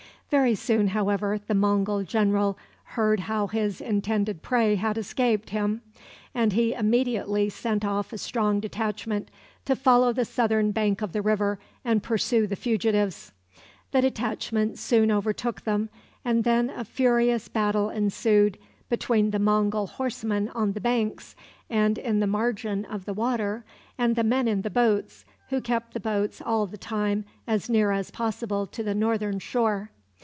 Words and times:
Very 0.31 0.55
soon, 0.55 0.87
however, 0.87 1.41
the 1.45 1.53
Mongul 1.53 2.03
general 2.03 2.57
heard 2.95 3.19
how 3.19 3.47
his 3.47 3.81
intended 3.81 4.41
prey 4.41 4.75
had 4.75 4.97
escaped 4.97 5.49
him, 5.49 5.81
and 6.33 6.53
he 6.53 6.71
immediately 6.71 7.49
sent 7.49 7.83
off 7.83 8.13
a 8.13 8.17
strong 8.17 8.61
detachment 8.61 9.29
to 9.65 9.75
follow 9.75 10.13
the 10.13 10.23
southern 10.23 10.71
bank 10.71 11.01
of 11.01 11.11
the 11.11 11.21
river 11.21 11.59
and 11.83 12.01
pursue 12.01 12.47
the 12.47 12.55
fugitives. 12.55 13.33
The 13.91 13.99
detachment 13.99 14.79
soon 14.79 15.11
overtook 15.11 15.63
them, 15.65 15.89
and 16.23 16.45
then 16.45 16.69
a 16.69 16.85
furious 16.85 17.49
battle 17.49 17.89
ensued 17.89 18.57
between 18.87 19.31
the 19.31 19.37
Mongul 19.39 19.87
horsemen 19.89 20.47
on 20.55 20.71
the 20.71 20.79
banks 20.79 21.35
and 21.69 21.97
in 21.97 22.21
the 22.21 22.25
margin 22.25 22.85
of 22.85 23.03
the 23.03 23.13
water 23.13 23.65
and 23.97 24.15
the 24.15 24.23
men 24.23 24.47
in 24.47 24.61
the 24.61 24.69
boats, 24.69 25.25
who 25.49 25.59
kept 25.59 25.93
the 25.93 25.99
boats 25.99 26.41
all 26.41 26.67
the 26.67 26.77
time 26.77 27.25
as 27.45 27.69
near 27.69 27.91
as 27.91 28.11
possible 28.11 28.65
to 28.67 28.81
the 28.81 28.95
northern 28.95 29.37
shore. 29.37 29.89